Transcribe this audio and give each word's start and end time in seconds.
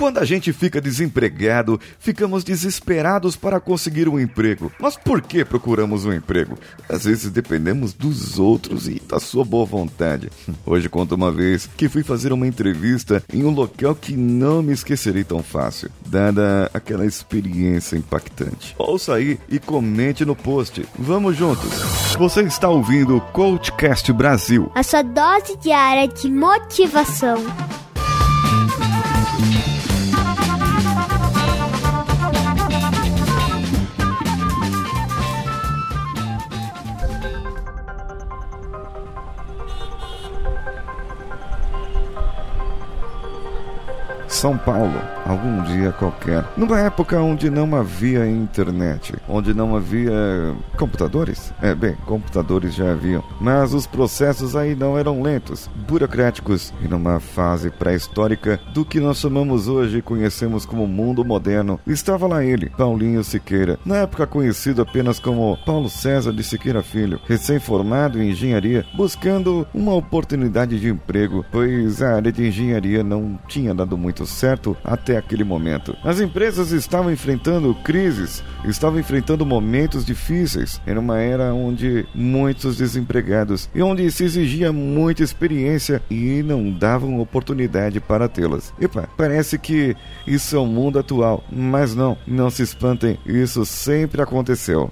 Quando 0.00 0.16
a 0.16 0.24
gente 0.24 0.50
fica 0.50 0.80
desempregado, 0.80 1.78
ficamos 1.98 2.42
desesperados 2.42 3.36
para 3.36 3.60
conseguir 3.60 4.08
um 4.08 4.18
emprego. 4.18 4.72
Mas 4.80 4.96
por 4.96 5.20
que 5.20 5.44
procuramos 5.44 6.06
um 6.06 6.12
emprego? 6.14 6.58
Às 6.88 7.04
vezes 7.04 7.30
dependemos 7.30 7.92
dos 7.92 8.38
outros 8.38 8.88
e 8.88 8.98
da 9.06 9.20
sua 9.20 9.44
boa 9.44 9.66
vontade. 9.66 10.30
Hoje 10.64 10.88
conto 10.88 11.14
uma 11.14 11.30
vez 11.30 11.68
que 11.76 11.86
fui 11.86 12.02
fazer 12.02 12.32
uma 12.32 12.46
entrevista 12.46 13.22
em 13.30 13.44
um 13.44 13.50
local 13.50 13.94
que 13.94 14.16
não 14.16 14.62
me 14.62 14.72
esquecerei 14.72 15.22
tão 15.22 15.42
fácil, 15.42 15.90
dada 16.06 16.70
aquela 16.72 17.04
experiência 17.04 17.98
impactante. 17.98 18.74
Ouça 18.78 19.12
aí 19.12 19.38
e 19.50 19.58
comente 19.58 20.24
no 20.24 20.34
post. 20.34 20.82
Vamos 20.98 21.36
juntos. 21.36 21.70
Você 22.16 22.40
está 22.40 22.70
ouvindo 22.70 23.18
o 23.18 23.20
Coachcast 23.20 24.10
Brasil. 24.14 24.72
A 24.74 24.82
sua 24.82 25.02
dose 25.02 25.58
diária 25.58 26.08
de 26.08 26.30
motivação. 26.30 27.44
São 44.40 44.56
Paulo, 44.56 44.98
algum 45.26 45.62
dia 45.64 45.92
qualquer, 45.92 46.42
numa 46.56 46.80
época 46.80 47.20
onde 47.20 47.50
não 47.50 47.76
havia 47.76 48.26
internet, 48.26 49.14
onde 49.28 49.52
não 49.52 49.76
havia 49.76 50.56
computadores. 50.78 51.52
É, 51.60 51.74
bem, 51.74 51.94
computadores 52.06 52.74
já 52.74 52.92
haviam, 52.92 53.22
mas 53.38 53.74
os 53.74 53.86
processos 53.86 54.56
aí 54.56 54.74
não 54.74 54.98
eram 54.98 55.20
lentos, 55.20 55.68
burocráticos 55.86 56.72
e 56.82 56.88
numa 56.88 57.20
fase 57.20 57.70
pré-histórica 57.70 58.58
do 58.72 58.82
que 58.82 58.98
nós 58.98 59.18
chamamos 59.18 59.68
hoje 59.68 59.98
e 59.98 60.02
conhecemos 60.02 60.64
como 60.64 60.88
mundo 60.88 61.22
moderno. 61.22 61.78
Estava 61.86 62.26
lá 62.26 62.42
ele, 62.42 62.70
Paulinho 62.70 63.22
Siqueira, 63.22 63.78
na 63.84 63.96
época 63.96 64.26
conhecido 64.26 64.80
apenas 64.80 65.18
como 65.18 65.58
Paulo 65.66 65.90
César 65.90 66.32
de 66.32 66.42
Siqueira 66.42 66.82
Filho, 66.82 67.20
recém-formado 67.28 68.18
em 68.18 68.30
engenharia, 68.30 68.86
buscando 68.96 69.66
uma 69.74 69.92
oportunidade 69.92 70.80
de 70.80 70.88
emprego, 70.88 71.44
pois 71.52 72.00
a 72.00 72.14
área 72.14 72.32
de 72.32 72.48
engenharia 72.48 73.04
não 73.04 73.38
tinha 73.46 73.74
dado 73.74 73.98
muito 73.98 74.29
certo 74.30 74.76
até 74.84 75.16
aquele 75.16 75.44
momento. 75.44 75.96
As 76.02 76.20
empresas 76.20 76.72
estavam 76.72 77.12
enfrentando 77.12 77.74
crises, 77.84 78.42
estavam 78.64 78.98
enfrentando 78.98 79.44
momentos 79.44 80.04
difíceis. 80.04 80.80
Era 80.86 80.98
uma 80.98 81.18
era 81.18 81.52
onde 81.54 82.06
muitos 82.14 82.76
desempregados 82.76 83.68
e 83.74 83.82
onde 83.82 84.10
se 84.10 84.24
exigia 84.24 84.72
muita 84.72 85.22
experiência 85.22 86.02
e 86.10 86.42
não 86.42 86.70
davam 86.70 87.20
oportunidade 87.20 88.00
para 88.00 88.28
tê-las. 88.28 88.72
Epa, 88.80 89.08
parece 89.16 89.58
que 89.58 89.96
isso 90.26 90.56
é 90.56 90.58
o 90.58 90.66
mundo 90.66 90.98
atual, 90.98 91.44
mas 91.50 91.94
não, 91.94 92.16
não 92.26 92.50
se 92.50 92.62
espantem, 92.62 93.18
isso 93.26 93.64
sempre 93.64 94.22
aconteceu. 94.22 94.90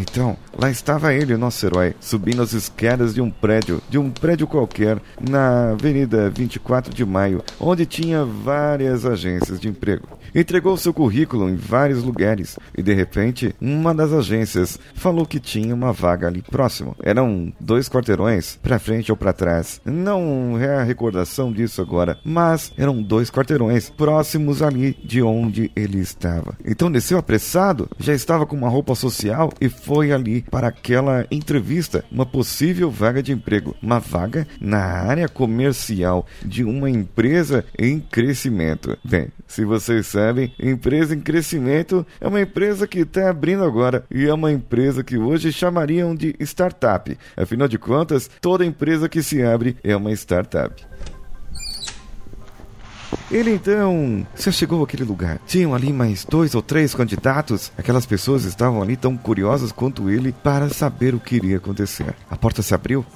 Então, 0.00 0.34
lá 0.56 0.70
estava 0.70 1.12
ele, 1.12 1.34
o 1.34 1.38
nosso 1.38 1.66
herói, 1.66 1.94
subindo 2.00 2.40
as 2.40 2.54
escadas 2.54 3.12
de 3.12 3.20
um 3.20 3.30
prédio, 3.30 3.82
de 3.90 3.98
um 3.98 4.10
prédio 4.10 4.46
qualquer, 4.46 4.98
na 5.20 5.72
Avenida 5.72 6.30
24 6.30 6.94
de 6.94 7.04
Maio, 7.04 7.44
onde 7.60 7.84
tinha 7.84 8.24
várias 8.24 9.04
agências 9.04 9.60
de 9.60 9.68
emprego. 9.68 10.08
Entregou 10.34 10.76
seu 10.76 10.92
currículo 10.92 11.48
em 11.48 11.56
vários 11.56 12.02
lugares 12.02 12.58
e, 12.76 12.82
de 12.82 12.94
repente, 12.94 13.54
uma 13.60 13.94
das 13.94 14.12
agências 14.12 14.78
falou 14.94 15.26
que 15.26 15.40
tinha 15.40 15.74
uma 15.74 15.92
vaga 15.92 16.26
ali 16.26 16.42
próximo. 16.42 16.96
Eram 17.02 17.52
dois 17.58 17.88
quarteirões, 17.88 18.58
para 18.62 18.78
frente 18.78 19.10
ou 19.10 19.16
para 19.16 19.32
trás. 19.32 19.80
Não 19.84 20.58
é 20.60 20.76
a 20.76 20.82
recordação 20.82 21.52
disso 21.52 21.80
agora, 21.80 22.18
mas 22.24 22.72
eram 22.76 23.02
dois 23.02 23.30
quarteirões 23.30 23.90
próximos 23.90 24.62
ali 24.62 24.96
de 25.02 25.22
onde 25.22 25.70
ele 25.74 25.98
estava. 25.98 26.56
Então 26.64 26.90
desceu 26.90 27.18
apressado, 27.18 27.88
já 27.98 28.14
estava 28.14 28.46
com 28.46 28.56
uma 28.56 28.68
roupa 28.68 28.94
social 28.94 29.52
e 29.60 29.68
foi 29.68 30.12
ali 30.12 30.42
para 30.42 30.68
aquela 30.68 31.26
entrevista, 31.30 32.04
uma 32.10 32.26
possível 32.26 32.90
vaga 32.90 33.22
de 33.22 33.32
emprego, 33.32 33.74
uma 33.82 33.98
vaga 33.98 34.46
na 34.60 34.78
área 34.78 35.28
comercial 35.28 36.26
de 36.44 36.64
uma 36.64 36.88
empresa 36.88 37.64
em 37.78 38.00
crescimento. 38.00 38.96
Bem, 39.04 39.28
se 39.46 39.64
vocês 39.64 40.06
sabem, 40.20 40.52
empresa 40.60 41.14
em 41.14 41.20
crescimento 41.20 42.06
é 42.20 42.28
uma 42.28 42.42
empresa 42.42 42.86
que 42.86 43.00
está 43.00 43.30
abrindo 43.30 43.64
agora 43.64 44.04
e 44.10 44.26
é 44.26 44.34
uma 44.34 44.52
empresa 44.52 45.02
que 45.02 45.16
hoje 45.16 45.50
chamariam 45.50 46.14
de 46.14 46.36
startup. 46.40 47.16
Afinal 47.34 47.66
de 47.66 47.78
contas, 47.78 48.30
toda 48.38 48.66
empresa 48.66 49.08
que 49.08 49.22
se 49.22 49.42
abre 49.42 49.78
é 49.82 49.96
uma 49.96 50.12
startup. 50.12 50.84
Ele 53.30 53.52
então 53.52 54.26
se 54.34 54.52
chegou 54.52 54.84
àquele 54.84 55.04
lugar. 55.04 55.40
Tinham 55.46 55.74
ali 55.74 55.90
mais 55.92 56.24
dois 56.24 56.54
ou 56.54 56.60
três 56.60 56.94
candidatos. 56.94 57.72
Aquelas 57.78 58.04
pessoas 58.04 58.44
estavam 58.44 58.82
ali 58.82 58.96
tão 58.96 59.16
curiosas 59.16 59.72
quanto 59.72 60.10
ele 60.10 60.32
para 60.32 60.68
saber 60.68 61.14
o 61.14 61.20
que 61.20 61.36
iria 61.36 61.56
acontecer. 61.56 62.14
A 62.28 62.36
porta 62.36 62.60
se 62.60 62.74
abriu. 62.74 63.06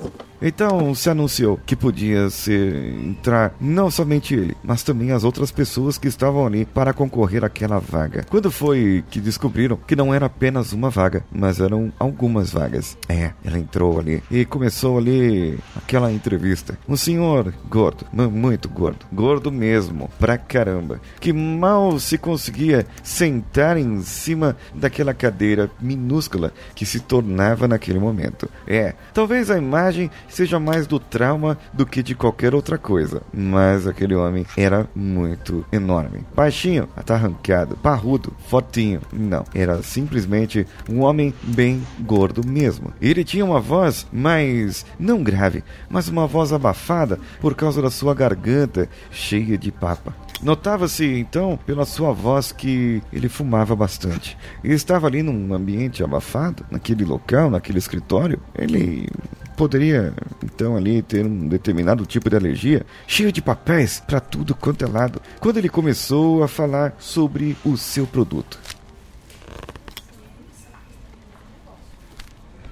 Então 0.40 0.94
se 0.94 1.08
anunciou 1.08 1.58
que 1.64 1.76
podia 1.76 2.28
ser 2.30 2.74
entrar 3.04 3.54
não 3.60 3.90
somente 3.90 4.34
ele, 4.34 4.56
mas 4.62 4.82
também 4.82 5.12
as 5.12 5.24
outras 5.24 5.50
pessoas 5.50 5.98
que 5.98 6.08
estavam 6.08 6.46
ali 6.46 6.64
para 6.64 6.92
concorrer 6.92 7.44
àquela 7.44 7.78
vaga. 7.78 8.24
Quando 8.28 8.50
foi 8.50 9.04
que 9.10 9.20
descobriram 9.20 9.76
que 9.76 9.96
não 9.96 10.12
era 10.12 10.26
apenas 10.26 10.72
uma 10.72 10.90
vaga, 10.90 11.24
mas 11.32 11.60
eram 11.60 11.92
algumas 11.98 12.50
vagas. 12.50 12.96
É, 13.08 13.32
ela 13.44 13.58
entrou 13.58 13.98
ali 13.98 14.22
e 14.30 14.44
começou 14.44 14.98
ali 14.98 15.58
aquela 15.76 16.12
entrevista. 16.12 16.78
Um 16.88 16.96
senhor 16.96 17.52
gordo, 17.68 18.06
muito 18.12 18.68
gordo, 18.68 19.06
gordo 19.12 19.50
mesmo, 19.50 20.10
pra 20.18 20.36
caramba, 20.36 21.00
que 21.20 21.32
mal 21.32 21.98
se 21.98 22.18
conseguia 22.18 22.86
sentar 23.02 23.76
em 23.76 24.02
cima 24.02 24.56
daquela 24.74 25.14
cadeira 25.14 25.70
minúscula 25.80 26.52
que 26.74 26.84
se 26.84 27.00
tornava 27.00 27.66
naquele 27.68 27.98
momento. 27.98 28.48
É, 28.66 28.94
talvez 29.12 29.50
a 29.50 29.58
imagem 29.58 30.10
seja 30.28 30.58
mais 30.58 30.86
do 30.86 30.98
trauma 30.98 31.58
do 31.72 31.86
que 31.86 32.02
de 32.02 32.14
qualquer 32.14 32.54
outra 32.54 32.78
coisa. 32.78 33.22
Mas 33.32 33.86
aquele 33.86 34.14
homem 34.14 34.46
era 34.56 34.88
muito 34.94 35.64
enorme. 35.72 36.24
Baixinho, 36.34 36.88
atarrancado, 36.96 37.76
parrudo, 37.76 38.32
fortinho. 38.48 39.00
Não, 39.12 39.44
era 39.54 39.82
simplesmente 39.82 40.66
um 40.88 41.02
homem 41.02 41.32
bem 41.42 41.82
gordo 42.00 42.46
mesmo. 42.46 42.92
Ele 43.00 43.24
tinha 43.24 43.44
uma 43.44 43.60
voz 43.60 44.06
mais, 44.12 44.84
não 44.98 45.22
grave, 45.22 45.64
mas 45.88 46.08
uma 46.08 46.26
voz 46.26 46.52
abafada 46.52 47.18
por 47.40 47.54
causa 47.54 47.80
da 47.80 47.90
sua 47.90 48.14
garganta 48.14 48.88
cheia 49.10 49.56
de 49.58 49.70
papa. 49.70 50.14
Notava-se 50.42 51.06
então 51.06 51.58
pela 51.64 51.86
sua 51.86 52.12
voz 52.12 52.52
que 52.52 53.02
ele 53.12 53.28
fumava 53.28 53.74
bastante. 53.74 54.36
E 54.62 54.72
estava 54.72 55.06
ali 55.06 55.22
num 55.22 55.54
ambiente 55.54 56.04
abafado, 56.04 56.64
naquele 56.70 57.04
local, 57.04 57.48
naquele 57.48 57.78
escritório. 57.78 58.40
Ele 58.54 59.08
poderia 59.56 60.12
então 60.42 60.76
ali 60.76 61.02
ter 61.02 61.24
um 61.24 61.48
determinado 61.48 62.04
tipo 62.06 62.28
de 62.28 62.36
alergia, 62.36 62.84
cheio 63.06 63.32
de 63.32 63.42
papéis 63.42 64.02
para 64.06 64.20
tudo 64.20 64.54
quanto 64.54 64.84
é 64.84 64.88
lado. 64.88 65.20
Quando 65.40 65.58
ele 65.58 65.68
começou 65.68 66.42
a 66.42 66.48
falar 66.48 66.94
sobre 66.98 67.56
o 67.64 67.76
seu 67.76 68.06
produto. 68.06 68.58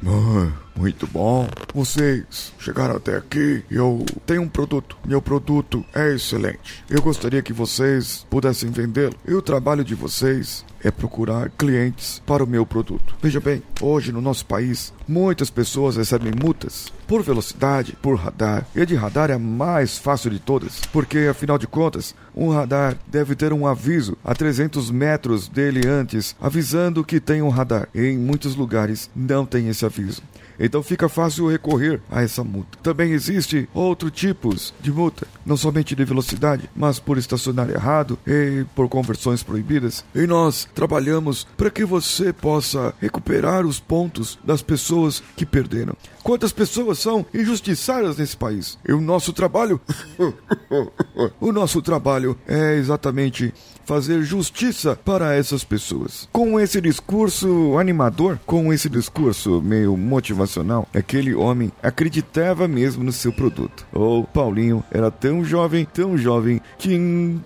Ah, 0.04 0.50
muito 0.74 1.06
bom. 1.06 1.48
Vocês 1.72 2.52
chegaram 2.58 2.96
até 2.96 3.16
aqui 3.16 3.64
eu 3.70 4.04
tenho 4.26 4.42
um 4.42 4.48
produto. 4.48 4.96
Meu 5.06 5.22
produto 5.22 5.84
é 5.94 6.14
excelente. 6.14 6.84
Eu 6.90 7.00
gostaria 7.00 7.40
que 7.40 7.52
vocês 7.52 8.26
pudessem 8.28 8.70
vendê-lo. 8.70 9.14
E 9.26 9.32
o 9.32 9.42
trabalho 9.42 9.84
de 9.84 9.94
vocês 9.94 10.64
é 10.82 10.90
procurar 10.90 11.50
clientes 11.50 12.22
para 12.26 12.44
o 12.44 12.46
meu 12.46 12.66
produto. 12.66 13.14
Veja 13.22 13.40
bem, 13.40 13.62
hoje 13.80 14.12
no 14.12 14.20
nosso 14.20 14.44
país, 14.46 14.92
muitas 15.06 15.50
pessoas 15.50 15.96
recebem 15.96 16.32
multas 16.40 16.92
por 17.06 17.22
velocidade, 17.22 17.96
por 18.00 18.16
radar. 18.16 18.66
E 18.74 18.80
a 18.80 18.84
de 18.84 18.94
radar 18.94 19.30
é 19.30 19.34
a 19.34 19.38
mais 19.38 19.98
fácil 19.98 20.30
de 20.30 20.38
todas, 20.38 20.80
porque 20.92 21.28
afinal 21.30 21.58
de 21.58 21.66
contas, 21.66 22.14
um 22.34 22.48
radar 22.48 22.96
deve 23.06 23.34
ter 23.34 23.52
um 23.52 23.66
aviso 23.66 24.16
a 24.24 24.34
300 24.34 24.90
metros 24.90 25.48
dele 25.48 25.86
antes, 25.86 26.34
avisando 26.40 27.04
que 27.04 27.20
tem 27.20 27.42
um 27.42 27.48
radar. 27.48 27.88
E 27.94 28.00
em 28.00 28.18
muitos 28.18 28.56
lugares 28.56 29.10
não 29.14 29.44
tem 29.44 29.68
esse 29.68 29.84
aviso. 29.84 30.22
Então 30.62 30.80
fica 30.80 31.08
fácil 31.08 31.48
recorrer 31.48 32.00
a 32.08 32.22
essa 32.22 32.44
multa. 32.44 32.78
Também 32.80 33.10
existe 33.10 33.68
outros 33.74 34.12
tipos 34.12 34.72
de 34.80 34.92
multa, 34.92 35.26
não 35.44 35.56
somente 35.56 35.96
de 35.96 36.04
velocidade, 36.04 36.70
mas 36.74 37.00
por 37.00 37.18
estacionar 37.18 37.68
errado 37.68 38.16
e 38.24 38.64
por 38.74 38.88
conversões 38.88 39.42
proibidas. 39.42 40.04
E 40.14 40.24
nós 40.24 40.68
trabalhamos 40.72 41.46
para 41.56 41.70
que 41.70 41.84
você 41.84 42.32
possa 42.32 42.94
recuperar 43.00 43.66
os 43.66 43.80
pontos 43.80 44.38
das 44.44 44.62
pessoas 44.62 45.20
que 45.36 45.44
perderam. 45.44 45.96
Quantas 46.22 46.52
pessoas 46.52 47.00
são 47.00 47.26
injustiçadas 47.34 48.16
nesse 48.16 48.36
país? 48.36 48.78
E 48.86 48.92
o 48.92 49.00
nosso 49.00 49.32
trabalho? 49.32 49.80
o 51.40 51.50
nosso 51.50 51.82
trabalho 51.82 52.38
é 52.46 52.76
exatamente 52.76 53.52
fazer 53.84 54.22
justiça 54.22 54.96
para 55.04 55.34
essas 55.34 55.64
pessoas. 55.64 56.28
Com 56.32 56.58
esse 56.58 56.80
discurso 56.80 57.78
animador, 57.78 58.38
com 58.46 58.72
esse 58.72 58.88
discurso 58.88 59.60
meio 59.62 59.96
motivacional, 59.96 60.88
aquele 60.94 61.34
homem 61.34 61.72
acreditava 61.82 62.66
mesmo 62.68 63.04
no 63.04 63.12
seu 63.12 63.32
produto. 63.32 63.86
O 63.92 64.24
Paulinho 64.24 64.82
era 64.90 65.10
tão 65.10 65.44
jovem, 65.44 65.84
tão 65.84 66.16
jovem, 66.16 66.60
que 66.78 66.98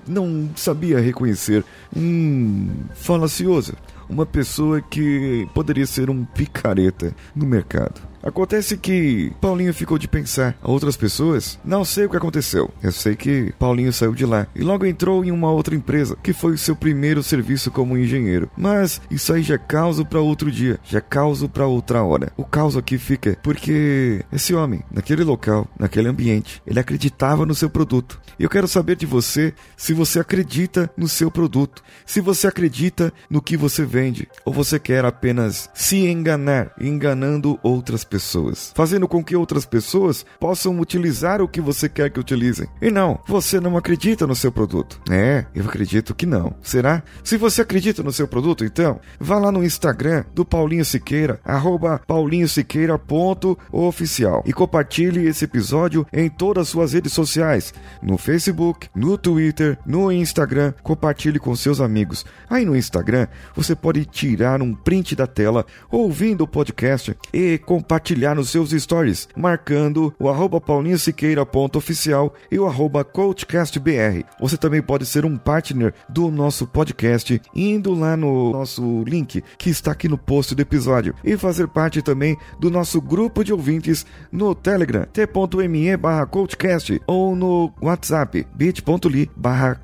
não 0.07 0.49
sabia 0.57 1.01
reconhecer 1.01 1.65
um 1.95 2.69
falacioso, 2.95 3.75
uma 4.09 4.27
pessoa 4.27 4.81
que 4.81 5.49
poderia 5.55 5.87
ser 5.87 6.11
um 6.11 6.25
picareta 6.25 7.15
no 7.35 7.47
mercado. 7.47 8.01
Acontece 8.27 8.77
que 8.77 9.33
Paulinho 9.41 9.73
ficou 9.73 9.97
de 9.99 10.09
pensar. 10.09 10.59
Outras 10.61 10.97
pessoas, 10.97 11.61
não 11.65 11.85
sei 11.85 12.07
o 12.07 12.11
que 12.11 12.17
aconteceu. 12.17 12.69
Eu 12.83 12.91
sei 12.91 13.15
que 13.15 13.55
Paulinho 13.57 13.93
saiu 13.93 14.15
de 14.15 14.27
lá 14.27 14.49
e 14.53 14.63
logo 14.63 14.85
entrou 14.85 15.25
em 15.25 15.31
uma 15.31 15.49
outra 15.53 15.77
empresa, 15.77 16.17
que 16.21 16.33
foi 16.33 16.55
o 16.55 16.59
seu 16.59 16.75
primeiro 16.75 17.23
serviço 17.23 17.71
como 17.71 17.97
engenheiro. 17.97 18.51
Mas 18.57 19.01
isso 19.09 19.33
aí 19.33 19.45
já 19.45 19.57
causa 19.57 20.05
para 20.05 20.21
outro 20.21 20.51
dia, 20.51 20.81
já 20.83 21.01
causa 21.01 21.49
para 21.49 21.69
outra 21.69 22.03
hora. 22.03 22.33
O 22.37 22.45
caos 22.45 22.77
aqui 22.77 22.99
fica 22.99 23.39
porque 23.45 24.25
esse 24.33 24.53
homem, 24.53 24.83
naquele 24.91 25.23
local, 25.23 25.69
naquele 25.79 26.09
ambiente, 26.09 26.61
ele 26.67 26.81
acreditava 26.81 27.47
no 27.47 27.55
seu 27.55 27.71
produto. 27.71 28.21
Eu 28.41 28.51
quero 28.51 28.67
saber 28.67 28.97
de 28.97 29.07
você 29.07 29.55
se 29.77 29.95
você 29.95 30.19
acredita 30.19 30.91
no 30.97 31.07
seu 31.07 31.31
produto, 31.31 31.81
se 32.05 32.21
você 32.21 32.49
acredita 32.49 33.13
no 33.31 33.41
que 33.41 33.57
você 33.57 33.85
vende, 33.97 34.29
ou 34.45 34.53
você 34.53 34.79
quer 34.79 35.05
apenas 35.05 35.69
se 35.75 36.07
enganar, 36.07 36.71
enganando 36.79 37.59
outras 37.63 38.05
pessoas 38.05 38.73
fazendo 38.75 39.09
com 39.09 39.25
que 39.25 39.35
outras 39.35 39.65
pessoas 39.65 40.27
possam 40.39 40.79
utilizar 40.79 41.41
o 41.41 41.49
que 41.49 41.63
você 41.63 41.89
quer 41.89 42.11
que 42.11 42.21
utilizem. 42.21 42.69
E 42.81 42.91
não, 42.91 43.19
você 43.27 43.59
não 43.59 43.77
acredita 43.77 44.27
no 44.27 44.37
seu 44.37 44.53
produto. 44.53 45.01
É, 45.11 45.47
eu 45.55 45.65
acredito 45.65 46.15
que 46.15 46.27
não. 46.27 46.55
Será? 46.63 47.03
Se 47.25 47.39
você 47.39 47.63
acredita 47.63 48.03
no 48.03 48.13
seu 48.13 48.29
produto, 48.29 48.67
então, 48.67 49.01
vá 49.19 49.39
lá 49.39 49.51
no 49.51 49.65
Instagram 49.65 50.27
do 50.35 50.45
Paulinho 50.45 50.85
Siqueira, 50.85 51.41
arroba 51.45 52.03
paulinhosiqueira.oficial 52.07 54.45
e 54.47 54.53
compartilhe 54.53 55.27
esse 55.27 55.47
episódio 55.47 56.07
em 56.13 56.29
todas 56.29 56.65
as 56.65 56.69
suas 56.69 56.93
redes 56.93 57.15
sociais, 57.15 57.73
no 58.03 58.19
Facebook, 58.19 58.91
no 58.95 59.17
Twitter, 59.17 59.79
no 59.87 60.13
Instagram, 60.13 60.75
compartilhe 60.83 61.39
com 61.39 61.57
seus 61.57 61.81
amigos. 61.81 62.27
Aí 62.51 62.67
no 62.67 62.77
Instagram, 62.77 63.27
você 63.55 63.75
pode 63.75 63.86
tirar 64.05 64.63
um 64.63 64.75
print 64.75 65.15
da 65.15 65.27
tela 65.27 65.65
ouvindo 65.91 66.43
o 66.43 66.49
podcast 66.49 67.17
e 67.33 67.59
compartilhar 67.59 68.35
nos 68.35 68.51
seus 68.51 68.71
stories, 68.71 69.29
marcando 69.37 70.13
o 70.19 70.29
arroba 70.29 70.61
paulinhosiqueira.oficial 70.61 72.35
e 72.51 72.59
o 72.59 72.67
arroba 72.67 73.05
coachcastbr. 73.05 74.25
Você 74.41 74.57
também 74.57 74.83
pode 74.83 75.07
ser 75.07 75.25
um 75.25 75.37
partner 75.37 75.95
do 76.09 76.31
nosso 76.31 76.67
podcast 76.67 77.41
indo 77.55 77.95
lá 77.95 78.17
no 78.17 78.53
nosso 78.53 79.03
link 79.05 79.43
que 79.59 79.71
está 79.71 79.93
aqui 79.93 80.09
no 80.09 80.19
post 80.19 80.55
do 80.55 80.63
episódio 80.63 81.15
e 81.25 81.37
fazer 81.37 81.69
parte 81.69 82.03
também 82.03 82.37
do 82.59 82.71
nosso 82.71 83.01
grupo 83.01 83.45
de 83.45 83.53
ouvintes 83.53 84.07
no 84.31 84.55
Telegram, 84.55 85.07
t.me 85.13 85.97
barra 85.97 86.27
coachcast 86.27 87.01
ou 87.07 87.37
no 87.37 87.73
WhatsApp, 87.81 88.47
bit.ly 88.55 89.31
barra. 89.37 89.81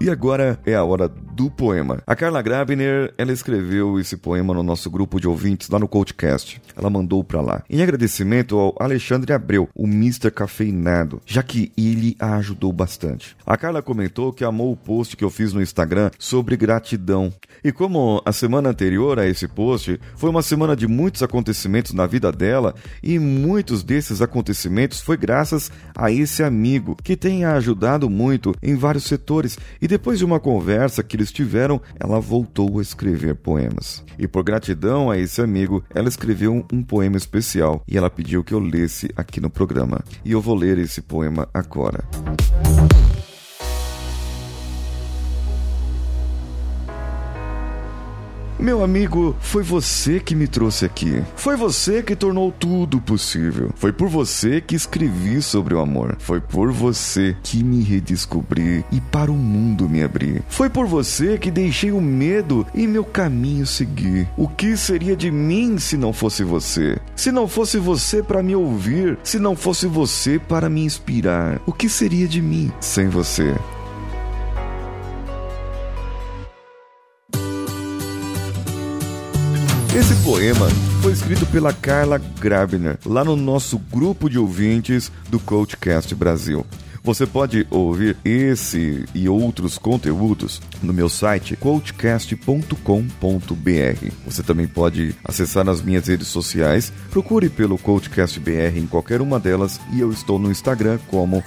E 0.00 0.10
agora 0.10 0.60
é 0.64 0.74
a 0.74 0.84
hora 0.84 1.08
do 1.08 1.31
poema. 1.50 2.02
A 2.06 2.16
Carla 2.16 2.42
Grabner, 2.42 3.14
ela 3.16 3.32
escreveu 3.32 3.98
esse 3.98 4.16
poema 4.16 4.52
no 4.52 4.62
nosso 4.62 4.90
grupo 4.90 5.20
de 5.20 5.28
ouvintes 5.28 5.68
lá 5.68 5.78
no 5.78 5.88
Coachcast. 5.88 6.60
Ela 6.76 6.90
mandou 6.90 7.22
para 7.22 7.40
lá. 7.40 7.62
Em 7.70 7.82
agradecimento 7.82 8.58
ao 8.58 8.74
Alexandre 8.78 9.32
Abreu, 9.32 9.68
o 9.74 9.86
Mr. 9.86 10.30
Cafeinado, 10.30 11.20
já 11.24 11.42
que 11.42 11.72
ele 11.76 12.16
a 12.18 12.36
ajudou 12.36 12.72
bastante. 12.72 13.36
A 13.46 13.56
Carla 13.56 13.80
comentou 13.80 14.32
que 14.32 14.44
amou 14.44 14.72
o 14.72 14.76
post 14.76 15.16
que 15.16 15.24
eu 15.24 15.30
fiz 15.30 15.52
no 15.52 15.62
Instagram 15.62 16.10
sobre 16.18 16.56
gratidão. 16.56 17.32
E 17.64 17.70
como 17.70 18.20
a 18.24 18.32
semana 18.32 18.70
anterior 18.70 19.18
a 19.18 19.26
esse 19.26 19.46
post 19.46 20.00
foi 20.16 20.30
uma 20.30 20.42
semana 20.42 20.74
de 20.74 20.86
muitos 20.86 21.22
acontecimentos 21.22 21.92
na 21.92 22.06
vida 22.06 22.32
dela, 22.32 22.74
e 23.02 23.18
muitos 23.18 23.82
desses 23.82 24.20
acontecimentos 24.20 25.00
foi 25.00 25.16
graças 25.16 25.70
a 25.96 26.10
esse 26.10 26.42
amigo 26.42 26.96
que 27.02 27.16
tem 27.16 27.44
ajudado 27.44 28.10
muito 28.10 28.54
em 28.62 28.74
vários 28.74 29.04
setores. 29.04 29.58
E 29.80 29.86
depois 29.86 30.18
de 30.18 30.24
uma 30.24 30.40
conversa 30.40 31.02
que 31.02 31.21
eles 31.22 31.32
tiveram, 31.32 31.80
ela 31.98 32.20
voltou 32.20 32.78
a 32.78 32.82
escrever 32.82 33.36
poemas. 33.36 34.04
E 34.18 34.26
por 34.26 34.42
gratidão 34.42 35.10
a 35.10 35.16
esse 35.16 35.40
amigo, 35.40 35.82
ela 35.94 36.08
escreveu 36.08 36.66
um 36.72 36.82
poema 36.82 37.16
especial 37.16 37.82
e 37.86 37.96
ela 37.96 38.10
pediu 38.10 38.44
que 38.44 38.52
eu 38.52 38.58
lesse 38.58 39.08
aqui 39.16 39.40
no 39.40 39.48
programa. 39.48 40.02
E 40.24 40.32
eu 40.32 40.40
vou 40.40 40.54
ler 40.54 40.78
esse 40.78 41.00
poema 41.00 41.48
agora. 41.54 42.04
Meu 48.62 48.84
amigo, 48.84 49.34
foi 49.40 49.64
você 49.64 50.20
que 50.20 50.36
me 50.36 50.46
trouxe 50.46 50.84
aqui. 50.84 51.20
Foi 51.34 51.56
você 51.56 52.00
que 52.00 52.14
tornou 52.14 52.52
tudo 52.52 53.00
possível. 53.00 53.70
Foi 53.74 53.92
por 53.92 54.08
você 54.08 54.60
que 54.60 54.76
escrevi 54.76 55.42
sobre 55.42 55.74
o 55.74 55.80
amor. 55.80 56.14
Foi 56.20 56.40
por 56.40 56.70
você 56.70 57.36
que 57.42 57.64
me 57.64 57.82
redescobri 57.82 58.84
e 58.92 59.00
para 59.00 59.32
o 59.32 59.34
mundo 59.34 59.88
me 59.88 60.00
abri. 60.00 60.40
Foi 60.48 60.70
por 60.70 60.86
você 60.86 61.36
que 61.36 61.50
deixei 61.50 61.90
o 61.90 62.00
medo 62.00 62.64
e 62.72 62.86
meu 62.86 63.04
caminho 63.04 63.66
seguir. 63.66 64.28
O 64.36 64.46
que 64.46 64.76
seria 64.76 65.16
de 65.16 65.28
mim 65.28 65.76
se 65.76 65.96
não 65.96 66.12
fosse 66.12 66.44
você? 66.44 67.00
Se 67.16 67.32
não 67.32 67.48
fosse 67.48 67.78
você 67.78 68.22
para 68.22 68.44
me 68.44 68.54
ouvir, 68.54 69.18
se 69.24 69.40
não 69.40 69.56
fosse 69.56 69.88
você 69.88 70.38
para 70.38 70.70
me 70.70 70.84
inspirar, 70.84 71.60
o 71.66 71.72
que 71.72 71.88
seria 71.88 72.28
de 72.28 72.40
mim 72.40 72.70
sem 72.80 73.08
você? 73.08 73.56
Esse 79.94 80.14
poema 80.24 80.70
foi 81.02 81.12
escrito 81.12 81.44
pela 81.44 81.70
Carla 81.70 82.18
Grabner, 82.40 82.98
lá 83.04 83.22
no 83.22 83.36
nosso 83.36 83.78
grupo 83.78 84.30
de 84.30 84.38
ouvintes 84.38 85.12
do 85.28 85.38
Coachcast 85.38 86.14
Brasil. 86.14 86.64
Você 87.04 87.26
pode 87.26 87.66
ouvir 87.68 88.16
esse 88.24 89.04
e 89.12 89.28
outros 89.28 89.76
conteúdos 89.76 90.62
no 90.80 90.92
meu 90.92 91.08
site 91.08 91.56
coachcast.com.br. 91.56 92.76
Você 94.24 94.42
também 94.44 94.68
pode 94.68 95.12
acessar 95.24 95.68
as 95.68 95.82
minhas 95.82 96.06
redes 96.06 96.28
sociais. 96.28 96.92
Procure 97.10 97.48
pelo 97.48 97.76
CoachCastBR 97.76 98.78
em 98.78 98.86
qualquer 98.86 99.20
uma 99.20 99.40
delas 99.40 99.80
e 99.92 99.98
eu 99.98 100.12
estou 100.12 100.38
no 100.38 100.48
Instagram 100.48 101.00
como 101.08 101.42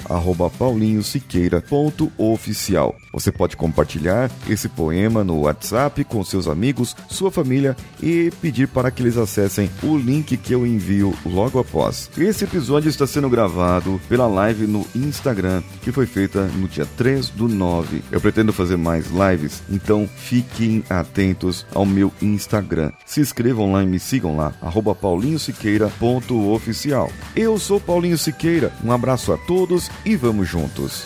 paulinhosiqueira.oficial. 0.59 2.93
Você 3.13 3.31
pode 3.31 3.55
compartilhar 3.55 4.29
esse 4.49 4.67
poema 4.67 5.23
no 5.23 5.43
WhatsApp 5.43 6.03
com 6.03 6.21
seus 6.21 6.49
amigos, 6.49 6.97
sua 7.07 7.31
família 7.31 7.77
e 8.03 8.29
pedir 8.41 8.67
para 8.67 8.91
que 8.91 9.01
eles 9.01 9.15
acessem 9.15 9.69
o 9.81 9.97
link 9.97 10.35
que 10.35 10.53
eu 10.53 10.67
envio 10.67 11.13
logo 11.25 11.59
após. 11.59 12.09
Esse 12.17 12.43
episódio 12.43 12.89
está 12.89 13.07
sendo 13.07 13.29
gravado 13.29 14.01
pela 14.09 14.27
live 14.27 14.67
no 14.67 14.85
Instagram 14.93 15.44
Instagram, 15.45 15.63
que 15.81 15.91
foi 15.91 16.05
feita 16.05 16.43
no 16.47 16.67
dia 16.67 16.85
3 16.97 17.29
do 17.29 17.47
9. 17.47 18.03
Eu 18.11 18.19
pretendo 18.19 18.51
fazer 18.51 18.75
mais 18.77 19.05
lives, 19.07 19.63
então 19.69 20.09
fiquem 20.15 20.83
atentos 20.89 21.63
ao 21.73 21.85
meu 21.85 22.11
Instagram. 22.21 22.91
Se 23.05 23.21
inscrevam 23.21 23.71
lá 23.71 23.81
e 23.83 23.85
me 23.85 23.99
sigam 23.99 24.35
lá, 24.35 24.51
paulinhosiqueira.oficial. 24.99 27.11
Eu 27.35 27.59
sou 27.59 27.79
Paulinho 27.79 28.17
Siqueira, 28.17 28.73
um 28.83 28.91
abraço 28.91 29.31
a 29.31 29.37
todos 29.37 29.91
e 30.03 30.15
vamos 30.15 30.49
juntos. 30.49 31.05